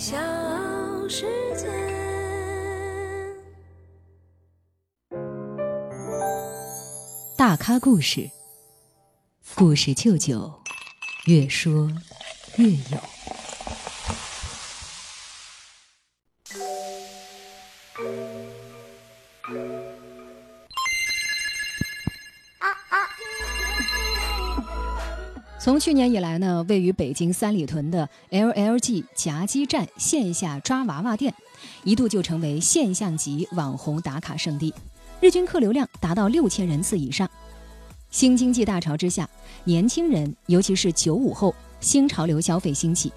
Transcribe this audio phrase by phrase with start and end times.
[0.00, 0.16] 小
[1.10, 1.68] 世界。
[7.36, 8.30] 大咖故事，
[9.54, 10.50] 故事舅舅，
[11.26, 11.92] 越说
[12.56, 12.98] 越有。
[25.62, 31.34] 从去年以来呢，位于北京三里屯的 LLG 夹击站线下抓娃娃店，
[31.84, 34.72] 一度就成为现象级网红打卡圣地，
[35.20, 37.28] 日均客流量达到六千人次以上。
[38.10, 39.28] 新经济大潮之下，
[39.64, 43.12] 年轻人尤其是九五后新潮流消费兴起，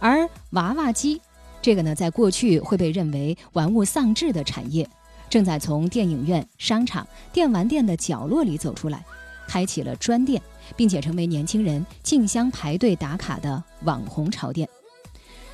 [0.00, 1.22] 而娃娃机
[1.62, 4.84] 这个呢，在过去会被认为玩物丧志的产业，
[5.30, 9.04] 正在从电影院、商场、电玩店的角落里走出来，
[9.46, 10.42] 开启了专店。
[10.76, 14.68] 并且成为年轻人竞相排队打卡的网红潮店。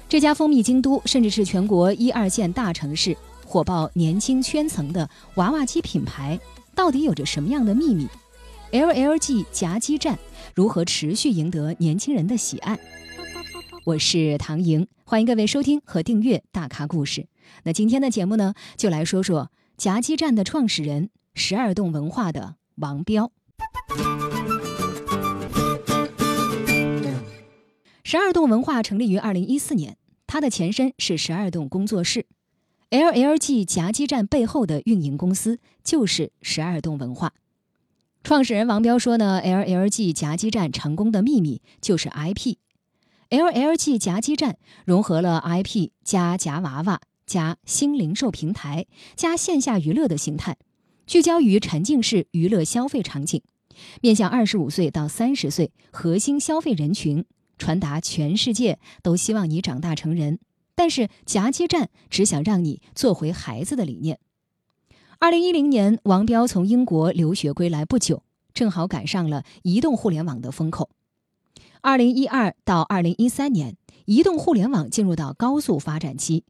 [0.08, 6.38] 这家蜂蜜京都，甚至是全国一二线大城市、火爆年轻圈层的娃娃机品牌，
[6.74, 8.06] 到底有着什么样的秘密
[8.72, 10.18] ？LLG 夹击战
[10.54, 12.78] 如何持续赢得年轻人的喜爱？
[13.84, 17.20] 我是唐莹，欢迎各位收听和订阅《大咖故事》。
[17.64, 23.30] 那今天的节目呢，就来说说夹击战的创始人十二栋文化的王彪。
[28.14, 29.96] 十二栋文化成立于二零一四年，
[30.28, 32.26] 它的前身是十二栋工作室。
[32.90, 37.32] LLG 夹击站背后的运营公司就是十二栋文化。
[38.22, 42.54] 创始人王彪说呢，LLG 夹击站成功的秘密就是 IP。
[43.30, 50.56] LLG 夹击站融合了 IP 加夹娃娃加新零售平台加线下娱乐的形态，
[51.04, 53.42] 聚焦于沉浸式娱乐消费场景，
[54.00, 57.24] 面向二十五岁到三十岁核心消费人群。
[57.58, 60.38] 传达全世界都希望你长大成人，
[60.74, 64.18] 但是夹击战只想让你做回孩子的理念。
[65.18, 68.22] 二零一零年，王彪从英国留学归来不久，
[68.52, 70.90] 正好赶上了移动互联网的风口。
[71.80, 73.76] 二零一二到二零一三年，
[74.06, 76.44] 移动互联网进入到高速发展期，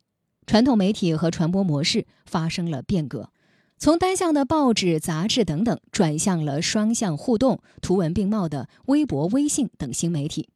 [0.47, 3.31] 传统媒体和传播模式发生了变革，
[3.78, 10.48] 从单向的报纸、杂志等等，转向了双向互动、图文并茂的微博、微信等新媒体。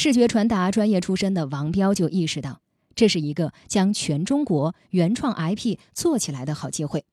[0.00, 2.60] 视觉传达专业出身的王彪就意识到，
[2.94, 7.04] 这是一个将全中国原创 IP 做起来的好机会。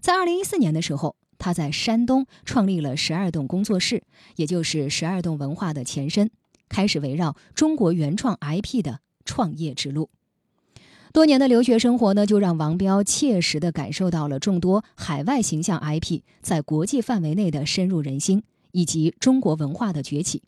[0.00, 4.04] 在二零一四年的时候，他在山东创立了十二栋工作室，
[4.36, 6.30] 也就是十二栋文化的前身，
[6.68, 10.08] 开始围绕中国原创 IP 的创业之路。
[11.12, 20.44] 多年的留学生活呢，就让王彪切实地感受到了众多海外形象 IP 在国际范围内的深入人心，以及中国文化的崛起。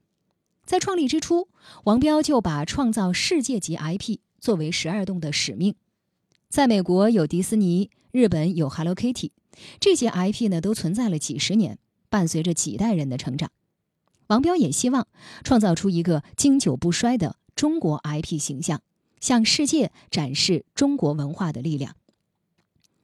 [0.67, 1.49] 在创立之初，
[1.85, 5.75] 王彪就把创造世界级 IP 作为十二栋的使命。
[6.49, 9.31] 在美国有迪士尼，日本有 Hello Kitty，
[9.79, 13.51] 这些 IP 呢都存在了几十年，伴随着几代人的成长。
[14.29, 15.07] 王彪也希望
[15.43, 18.81] 创造出一个经久不衰的中国 IP 形象，
[19.21, 21.95] 向世界展示中国文化的力量。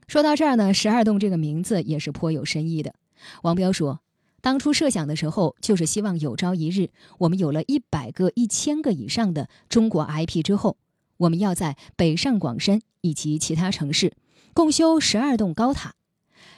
[0.09, 2.95] 说到这儿呢，十二栋这个名字也是颇有深意的。
[3.43, 4.01] 王彪说。
[4.41, 10.77] 当初设想的时候，就是希望有朝一日，我们有了一百个、一千个以上的中国 IP 之后，
[11.19, 14.15] 我们要在北上广深以及其他城市
[14.55, 15.95] 共修十二栋高塔，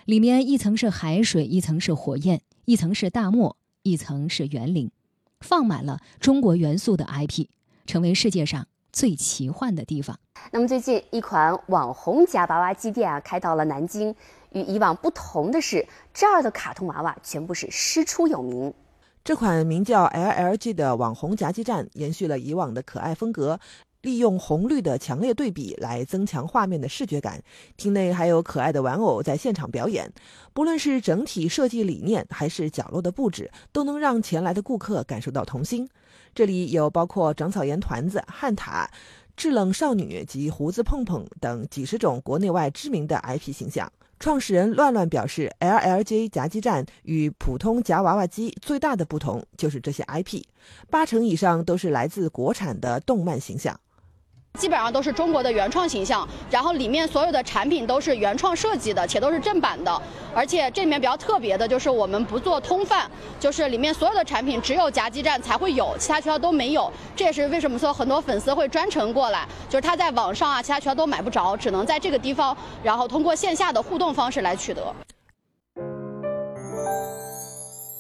[0.05, 4.91] 里面一层是海水，一层是火焰，一层是大漠，一层是园林，
[5.41, 7.47] 放满了中国元素的 IP，
[7.85, 10.19] 成为世界上最奇幻的地方。
[10.53, 14.15] 那么最近，一款网红夹娃娃机店啊，开到了南京。
[14.55, 18.73] 与以往不同的是，这儿的卡通娃娃全部是师出有名。
[19.25, 23.61] 这款名叫 LLG 的网红夹击战，延续了以往的可爱风格，
[24.01, 27.41] 利用红绿的强烈对比来增强画面的视觉感。
[27.77, 30.13] 厅内还有可爱的玩偶在现场表演，
[30.53, 35.89] 不论是整体设计理念，还是角落的布置，都能让前来的顾客感受到童心。
[36.35, 38.91] 这里有包括长草岩团子、汉塔、
[39.37, 43.93] 制冷少女及胡子碰碰等几十种国内外知名的 IP 形象。
[44.23, 50.45] 创始人乱乱表示，LLJ 夹击战与普通夹娃娃机最大的不同就是这些 IP，
[50.89, 53.81] 八成以上都是来自国产的动漫形象。
[54.59, 60.03] 基本上都是中国的原创形象，然后里面所有的产品都是原创设计的，且都是正版的。
[60.35, 63.11] 而且这里面比较特别的就是我们不做通贩，
[63.41, 66.93] 就是里面所有的产品只有夹击站才会有，其他渠道都没有。
[67.17, 74.95] 这也是为什么说很多粉丝会专程过来，就是他在网上啊，其他渠道都买不着，只能在这个地方，然后通过线下的互动方式来取得。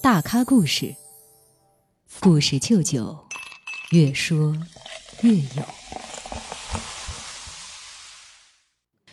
[0.03, 0.95] 大咖故事，
[2.21, 3.17] 故事舅舅，
[3.91, 4.55] 越说
[5.23, 5.63] 越有。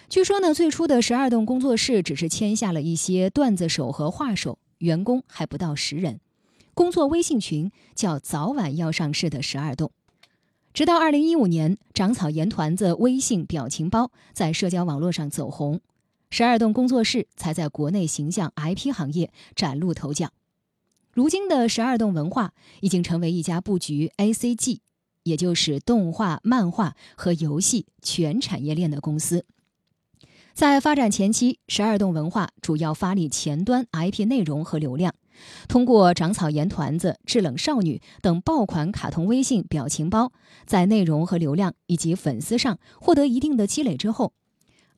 [0.09, 6.19] 据说呢，最初的十二栋工作室只是签下了一些段子手和画手，员工还不到十人。
[6.73, 9.91] 工作微信群叫“早晚要上市的十二栋”。
[10.73, 15.79] 直到二零一五年，长草盐团子微信表情包在社交网络上走红，
[16.31, 20.31] 十二栋工作室才在国内形象 IP 行业崭露头角。
[21.13, 24.79] 如今的十二栋文化已经成为一家布局 ACG，
[25.21, 29.45] 也就是动画、漫画和游戏全产业链的公司。
[30.59, 35.15] 在发展前期，十二栋文化主要发力前端 IP 内容和流量，
[35.69, 40.33] 通过长草岩团子、制冷少女等爆款卡通微信表情包，
[40.65, 44.33] 在内容和流量以及粉丝上获得一定的积累之后，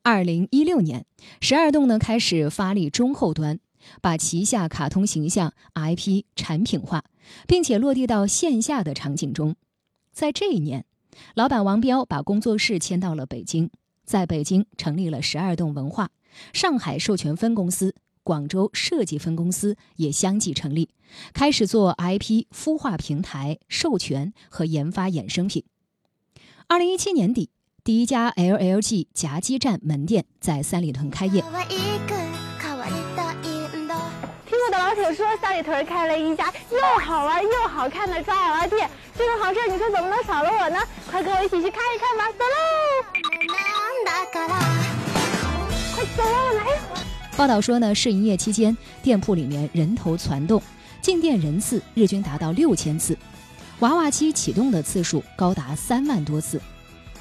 [0.01, 1.05] 二零一六年，
[1.41, 3.59] 十二栋呢开始发力中后端，
[4.01, 7.03] 把旗下卡通形象 IP 产品化，
[7.47, 9.55] 并且落地到线下的场景中。
[10.11, 10.85] 在这一年，
[11.35, 13.69] 老板王彪把工作室迁到了北京。
[14.05, 16.09] 在北京成立了十二栋文化，
[16.53, 20.89] 上海授权分公司、广州设计分公司也相继成立，
[21.33, 25.63] 开始做 IP 孵化平台、授权和研发衍生品。
[26.67, 27.49] 二零一七年底，
[27.83, 31.41] 第一家 LLG 夹击站门店在三里屯开业。
[31.41, 31.49] 听
[34.65, 40.77] 我的老铁说，三里屯开了一家又好玩又好看的抓娃娃店，这种好事你说怎么能少了我呢？
[41.09, 43.60] 快跟我一起去看一看吧，走喽！
[47.37, 50.61] 报道说呢，试营业期间，店铺里面人头攒动，
[51.01, 53.17] 进店人次日均达到六千次，
[53.79, 56.61] 娃娃机启动的次数高达三万多次。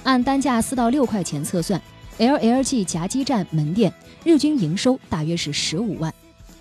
[0.03, 1.81] 按单价四到六块钱测算
[2.19, 3.93] ，LLG 夹击站门店
[4.25, 6.13] 日均营收大约是十五万，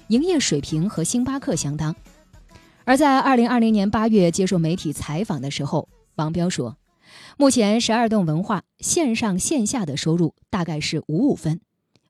[0.08, 1.94] 营业水平和星巴克相当。
[2.86, 6.78] 而在二零二零年八月接受媒体采访的时候，王彪说。
[7.38, 11.62] 目前，十二栋文化线上线下的收入大概是五五分，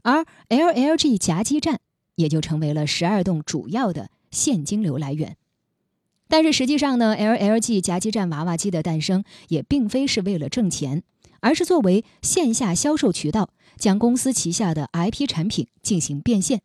[0.01, 1.79] 而 LLG 夹击站
[2.15, 5.37] 也就成为了十二栋主要的现金流来源。
[6.27, 11.03] 但是实际上呢，LLG 夹击站娃娃机的诞生也并非是为了挣钱，
[11.39, 16.61] 而是作为线下销售渠道，将公司旗下的 IP 产品进行变现。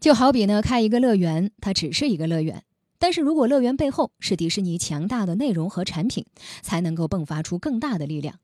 [0.00, 2.62] 就好比呢，开一个乐园，它只是一个乐园。
[2.98, 6.26] 但是如果乐园背后是迪士尼强大的内容和产品，
[6.62, 8.40] 才能够迸发出更大的力量。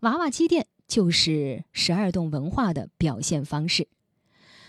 [0.00, 3.88] 娃娃机店就是十二栋文化的表现方式。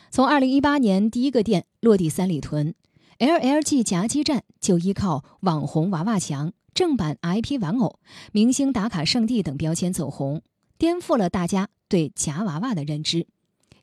[0.10, 2.74] 从二零一八年第一个店落地三里屯
[3.19, 8.00] ，LLG 夹击站就依靠网红娃娃墙、正版 IP 玩偶、
[8.31, 10.42] 明星打卡圣地等标签走红，
[10.78, 13.28] 颠覆了大家对夹娃娃的认知。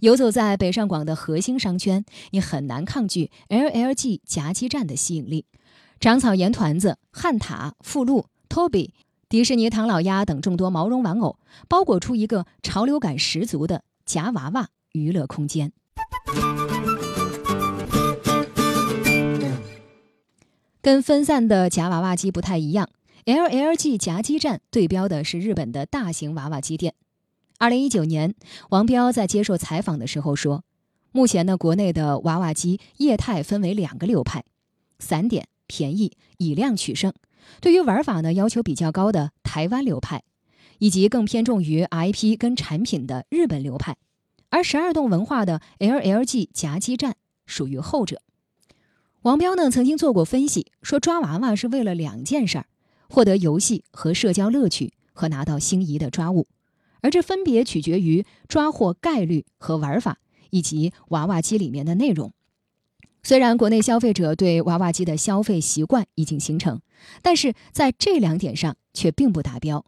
[0.05, 5.47] 游走在北上广的核心商圈，你很难抗拒 LLG 夹击站的吸引力。
[5.99, 8.91] 长草盐团子、汉塔、富路、Toby、
[9.31, 15.73] 迪士尼唐老鸭等众多毛绒玩偶，包裹出一个潮流感十足的夹娃娃娱乐空间。
[20.83, 22.91] 跟分散的夹娃娃机不太一样
[23.25, 26.93] ，LLG 夹击站对标的是日本的大型娃娃机店。
[27.56, 28.35] 二零一九年，
[28.71, 30.65] 王彪在接受采访的时候说
[31.12, 34.45] ：“目前呢，国内的娃娃机业态分为两个流派，
[34.99, 37.12] 散点、便宜、以量取胜。
[37.61, 40.25] 对于玩法呢要求比较高的台湾流派，
[40.79, 43.96] 以及更偏重于 IP 跟产品的日本流派。
[44.51, 47.15] 而十二栋文化的 LLG 夹击战
[47.46, 48.20] 属于后者。”
[49.23, 52.67] 王彪呢曾经做过分析，说抓娃娃是为了两件事儿：
[53.08, 56.49] 获得游戏和社交乐趣，和拿到心仪的抓物。
[57.05, 62.32] 而这分别取决于抓获概率和玩法，以及娃娃机里面的内容。
[63.23, 66.81] 虽然国内消费者对娃娃机的消费习惯已经形成，
[67.20, 69.84] 但是在这两点上却并不达标。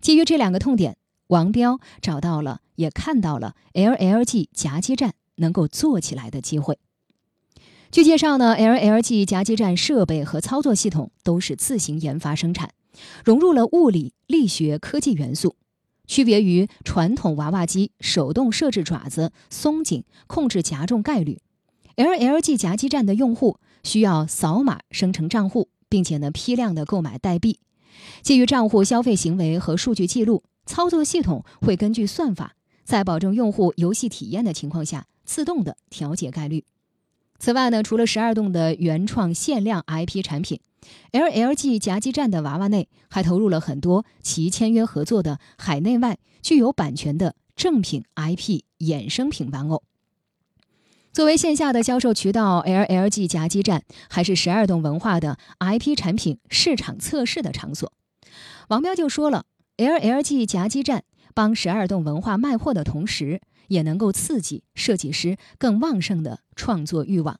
[0.00, 0.96] 基于这两个痛点，
[1.28, 6.80] 王彪找到了也看到了 LLG 夹击站能够做起来的机会。
[7.92, 12.70] 据介绍呢，LLG 夹击站设备和操作系统都是自行研发生产，
[13.24, 15.54] 融入了物理、力学、科技元素。
[16.08, 21.38] 区别于传统娃娃机手动设置爪子、松紧、控制夹重概率
[21.96, 27.60] ，LLG 夹击站的用户需要扫码生成账户，并且呢批量的购买代币。
[28.22, 36.64] 基于账户消费行为和数据记录，操作系统会根据算法，在保证用户游戏体验的情况下，自动的调节概率。
[37.38, 40.60] 此外呢，除了十二栋的原创限量 IP 产品
[41.12, 49.82] ，LLG 夹击站的娃娃内还投入了很多其签约合作的海内外具有版权的正品 IP 衍生品玩偶。
[51.12, 57.92] 作为线下的销售渠道，LLG 夹击站还是十二栋文化的 IP 产品市场测试的场所。
[58.68, 61.04] 王彪就说了，LLG 夹击站。
[61.34, 67.38] 帮十二栋文化卖货的同时，也能够刺激设计师更旺盛的创作欲望。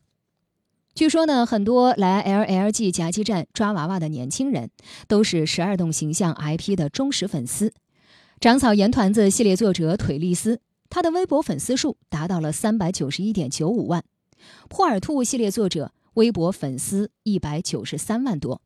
[0.99, 4.71] 据说呢，很多来 LLG 夹击站抓娃娃的年轻人，
[5.07, 7.73] 都是十二栋形象 IP 的忠实粉丝。
[8.41, 14.01] 长草盐团子系列作者腿丽丝，他的微博粉丝数达到了三百九十一点九五万；
[14.69, 18.61] 破耳兔系列作者微博粉丝一百九十三万多。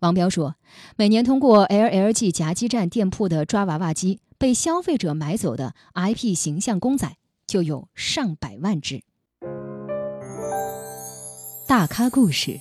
[0.00, 0.56] 王彪说，
[0.96, 9.02] 每年通过 LLG 夹击站店铺的抓娃娃机被消费者买走的 IP 形象公仔就有上百万只。
[11.72, 12.60] 大咖故事，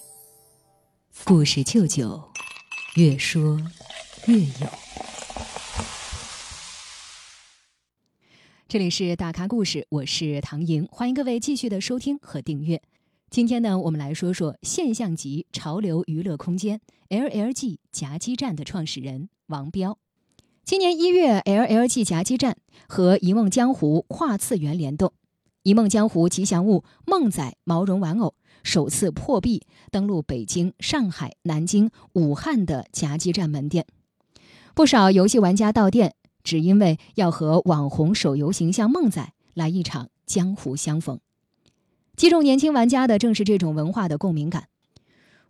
[1.25, 2.23] 故事舅舅，
[2.95, 3.59] 越说
[4.25, 4.67] 越有。
[8.69, 12.81] 这里是大咖故事，我是唐莹，欢迎各位继续的收听和订阅。
[13.29, 19.97] 今天呢，我们来说说现象级潮流娱乐空间 LLG 夹击站的创始人王彪。
[20.63, 22.55] 今年一月，LLG 夹击站
[22.87, 25.11] 和一梦江湖跨次元联动，
[25.63, 28.35] 一梦江湖吉祥物梦仔毛绒玩偶。
[28.63, 33.85] 首次破壁登陆北京、上海、南京、武汉的夹击站门店，
[34.73, 36.13] 不少游戏玩家到店，
[36.43, 41.19] 只因为要和网红手游形象梦仔来一场江湖相逢。
[42.15, 44.67] 击中年轻玩家的正是这种文化的共鸣感。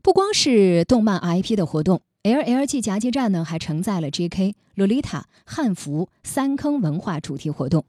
[0.02, 7.86] 不光是动漫 IP 的活动，LLG 夹击站呢还承载了 JK、洛丽塔、汉服三坑文化主题活动，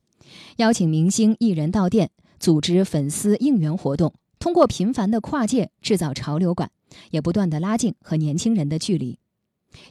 [0.56, 4.12] 邀请明星艺人到店，组织粉丝应援活动。
[4.42, 6.72] 通过频繁的跨界制造潮流感，
[7.12, 9.20] 也不断的拉近和年轻人的距离。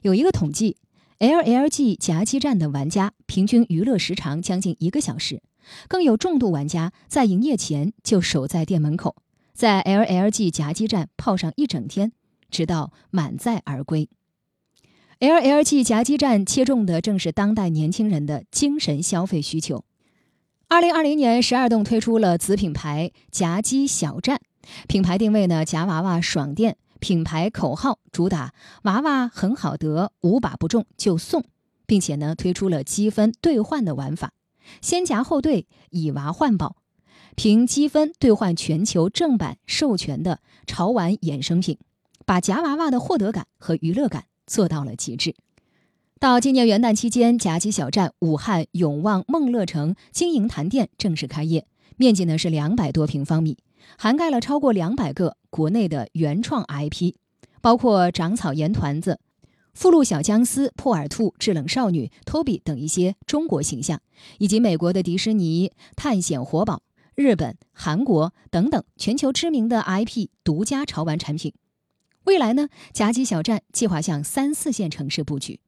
[0.02, 0.76] 有一个统计
[1.20, 5.42] ，LLG 夹击站的玩家平均娱乐时长将近一个小时，
[5.88, 9.16] 更有重度玩家在营业前就守在店门口，
[9.54, 12.12] 在 LLG 夹击站泡上一整天，
[12.50, 14.10] 直到满载而归。
[15.22, 19.86] LLG 夹击站切中的正是当代年轻人的精神消费需求。
[20.72, 24.40] 二零二零年，十二栋推出了子品牌夹击小站，
[24.88, 31.44] 品牌定位呢夹娃娃爽店，品牌口号主打娃娃很好得，五把不中就送，
[31.86, 34.32] 并且呢推出了积分兑换的玩法，
[34.80, 36.78] 先夹后兑，以娃换宝，
[37.36, 41.78] 凭积分兑换全球正版授权的潮玩衍生品，
[42.26, 45.36] 把夹娃娃的获得感和娱乐感做到了极致。
[46.22, 51.66] 到今年元旦期间，夹击小站武汉永旺梦乐城经营坛店正式开业，
[51.98, 53.58] 面积呢是两百多平方米，
[53.98, 57.16] 涵盖了超过两百个国内的原创 IP，
[57.60, 59.20] 包括长草盐团子、
[59.74, 64.00] 附录小姜丝、破耳兔、制冷少女、托比等一些中国形象，
[64.38, 66.84] 以及美国的迪士尼、探险活宝、
[67.16, 71.52] 日本、韩国等等全球知名的 IP 独家潮玩产品。
[72.26, 75.60] 未来呢，夹击小站计划向三四线城市布局。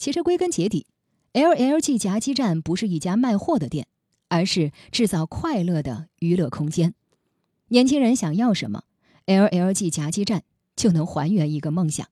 [0.00, 0.86] 其实归根结底
[1.34, 3.86] ，LLG 夹击站不是一家卖货的店，
[4.28, 6.94] 而是制造快乐的娱乐空间。
[7.68, 8.84] 年轻人想要什么
[9.26, 12.08] ，LLG 夹击站就能还原一个梦想。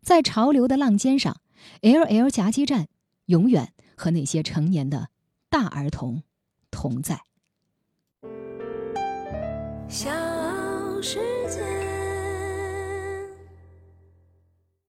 [0.00, 1.40] 在潮流的浪尖上
[1.82, 2.86] ，LL 夹击站
[3.26, 5.08] 永远和那些成年的
[5.48, 6.22] 大儿童
[6.70, 7.22] 同在。
[9.88, 10.08] 小
[11.02, 11.79] 世界。